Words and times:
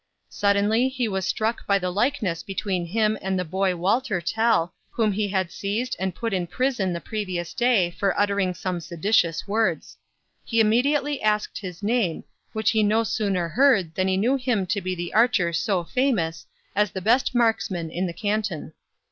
Suddenly, 0.29 0.87
he 0.89 1.07
was 1.07 1.27
struck 1.27 1.67
by 1.67 1.77
the 1.77 1.91
likeness 1.91 2.41
between 2.41 2.87
him 2.87 3.19
and 3.21 3.37
the 3.37 3.45
boy 3.45 3.75
Walter 3.75 4.19
Tell, 4.19 4.73
whom 4.89 5.11
he 5.11 5.27
had 5.27 5.51
seized 5.51 5.95
and 5.99 6.15
put 6.15 6.33
in 6.33 6.47
prison 6.47 6.91
the 6.91 6.99
previous 6.99 7.53
day 7.53 7.91
for 7.91 8.19
uttering 8.19 8.55
some 8.55 8.79
seditious 8.81 9.47
words; 9.47 9.99
he 10.43 10.59
immediately 10.59 11.21
asked 11.21 11.59
his 11.59 11.83
name, 11.83 12.23
which 12.51 12.71
he 12.71 12.81
no 12.81 13.03
sooner 13.03 13.47
heard 13.49 13.93
than 13.93 14.07
he 14.07 14.17
knew 14.17 14.37
him 14.37 14.65
to 14.65 14.81
be 14.81 14.95
the 14.95 15.13
archer 15.13 15.53
so 15.53 15.83
famous, 15.83 16.47
as 16.75 16.89
the 16.89 16.99
best 17.01 17.35
marksman 17.35 17.91
in 17.91 18.07
the 18.07 18.13
Canton. 18.13 18.73